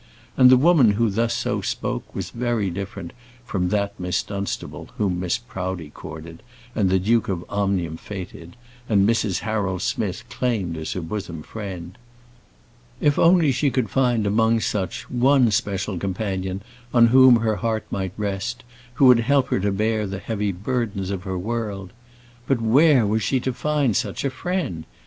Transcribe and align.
And 0.35 0.49
the 0.49 0.57
woman 0.57 0.93
who 0.93 1.11
thus 1.11 1.31
so 1.35 1.61
spoke 1.61 2.15
was 2.15 2.31
very 2.31 2.71
different 2.71 3.13
from 3.45 3.69
that 3.69 3.99
Miss 3.99 4.23
Dunstable 4.23 4.89
whom 4.97 5.21
Mrs. 5.21 5.41
Proudie 5.47 5.91
courted, 5.91 6.41
and 6.73 6.89
the 6.89 6.97
Duke 6.97 7.29
of 7.29 7.45
Omnium 7.47 7.97
fêted, 7.99 8.53
and 8.89 9.07
Mrs. 9.07 9.41
Harold 9.41 9.83
Smith 9.83 10.23
claimed 10.27 10.75
as 10.75 10.93
her 10.93 11.01
bosom 11.01 11.43
friend. 11.43 11.99
If 12.99 13.19
only 13.19 13.51
she 13.51 13.69
could 13.69 13.91
find 13.91 14.25
among 14.25 14.61
such 14.61 15.07
one 15.11 15.51
special 15.51 15.99
companion 15.99 16.63
on 16.91 17.09
whom 17.09 17.35
her 17.35 17.57
heart 17.57 17.85
might 17.91 18.13
rest, 18.17 18.63
who 18.95 19.05
would 19.05 19.19
help 19.19 19.49
her 19.49 19.59
to 19.59 19.71
bear 19.71 20.07
the 20.07 20.17
heavy 20.17 20.51
burdens 20.51 21.11
of 21.11 21.25
her 21.25 21.37
world! 21.37 21.93
But 22.47 22.59
where 22.59 23.05
was 23.05 23.21
she 23.21 23.39
to 23.41 23.53
find 23.53 23.95
such 23.95 24.25
a 24.25 24.31
friend? 24.31 24.85